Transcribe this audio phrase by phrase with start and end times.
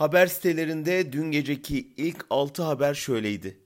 [0.00, 3.60] Haber sitelerinde dün geceki ilk 6 haber şöyleydi.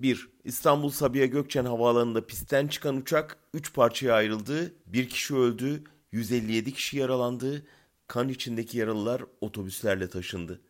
[0.00, 0.28] 1.
[0.44, 4.74] İstanbul Sabiha Gökçen Havaalanı'nda pistten çıkan uçak 3 parçaya ayrıldı.
[4.86, 7.66] 1 kişi öldü, 157 kişi yaralandı.
[8.06, 10.60] Kan içindeki yaralılar otobüslerle taşındı.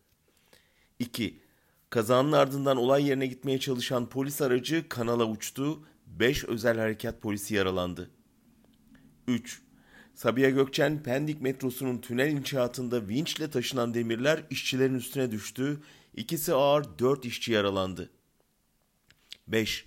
[0.98, 1.40] 2.
[1.90, 5.86] Kazanın ardından olay yerine gitmeye çalışan polis aracı kanala uçtu.
[6.06, 8.10] 5 özel harekat polisi yaralandı.
[9.28, 9.65] 3.
[10.16, 15.80] Sabiha Gökçen Pendik metrosunun tünel inşaatında vinçle taşınan demirler işçilerin üstüne düştü.
[16.14, 18.10] İkisi ağır 4 işçi yaralandı.
[19.48, 19.84] 5.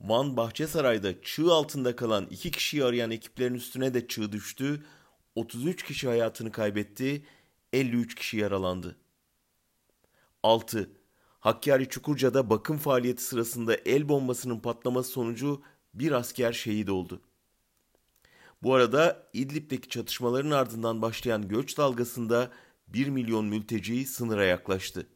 [0.00, 4.84] Van Bahçesaray'da çığ altında kalan 2 kişiyi arayan ekiplerin üstüne de çığ düştü.
[5.34, 7.24] 33 kişi hayatını kaybetti,
[7.72, 8.96] 53 kişi yaralandı.
[10.42, 10.90] 6.
[11.40, 15.62] Hakkari Çukurca'da bakım faaliyeti sırasında el bombasının patlaması sonucu
[15.94, 17.20] bir asker şehit oldu.
[18.62, 22.52] Bu arada İdlib'deki çatışmaların ardından başlayan göç dalgasında
[22.88, 25.06] 1 milyon mülteci sınıra yaklaştı.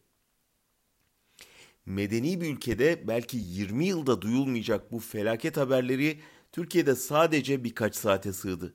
[1.87, 6.21] Medeni bir ülkede belki 20 yılda duyulmayacak bu felaket haberleri
[6.53, 8.75] Türkiye'de sadece birkaç saate sığdı.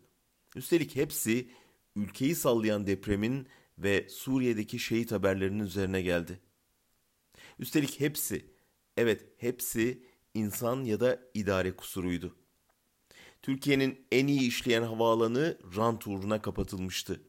[0.56, 1.52] Üstelik hepsi
[1.95, 6.40] ülkeyi sallayan depremin ve Suriye'deki şehit haberlerinin üzerine geldi.
[7.60, 8.45] Üstelik hepsi,
[8.98, 12.41] evet hepsi insan ya da idare kusuruydu.
[13.42, 17.22] Türkiye'nin en iyi işleyen havaalanı rant uğruna kapatılmıştı.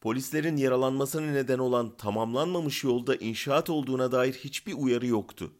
[0.00, 5.52] Polislerin yaralanmasına neden olan tamamlanmamış yolda inşaat olduğuna dair hiçbir uyarı yoktu.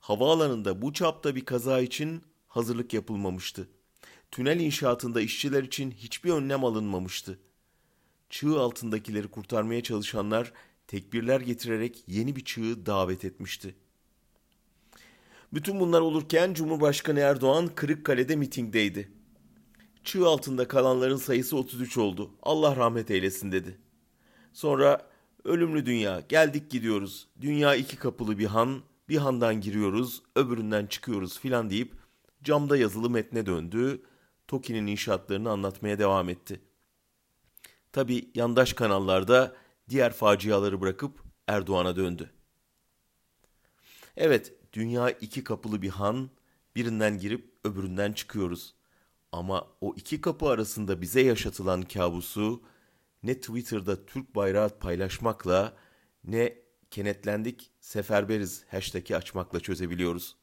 [0.00, 3.68] Havaalanında bu çapta bir kaza için hazırlık yapılmamıştı.
[4.30, 7.38] Tünel inşaatında işçiler için hiçbir önlem alınmamıştı.
[8.30, 10.52] Çığ altındakileri kurtarmaya çalışanlar
[10.86, 13.74] tekbirler getirerek yeni bir çığı davet etmişti.
[15.52, 19.12] Bütün bunlar olurken Cumhurbaşkanı Erdoğan Kırıkkale'de mitingdeydi.
[20.04, 22.30] Çığ altında kalanların sayısı 33 oldu.
[22.42, 23.78] Allah rahmet eylesin dedi.
[24.52, 25.10] Sonra
[25.44, 27.28] ölümlü dünya geldik gidiyoruz.
[27.40, 31.92] Dünya iki kapılı bir han, bir handan giriyoruz, öbüründen çıkıyoruz filan deyip
[32.42, 34.02] camda yazılı metne döndü.
[34.48, 36.60] Toki'nin inşaatlarını anlatmaya devam etti.
[37.92, 39.56] Tabi yandaş kanallarda
[39.88, 42.30] diğer faciaları bırakıp Erdoğan'a döndü.
[44.16, 46.30] Evet, dünya iki kapılı bir han,
[46.76, 48.74] birinden girip öbüründen çıkıyoruz.
[49.32, 52.62] Ama o iki kapı arasında bize yaşatılan kabusu
[53.22, 55.76] ne Twitter'da Türk bayrağı paylaşmakla
[56.24, 56.58] ne
[56.90, 60.36] kenetlendik seferberiz hashtag'i açmakla çözebiliyoruz.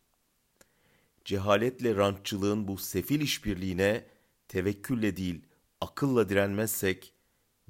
[1.25, 4.05] Cehaletle rantçılığın bu sefil işbirliğine
[4.47, 5.41] tevekkülle değil
[5.81, 7.13] akılla direnmezsek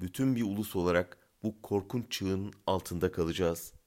[0.00, 3.77] bütün bir ulus olarak bu korkunç çığın altında kalacağız.''